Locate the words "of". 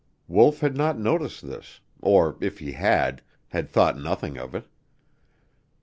4.35-4.55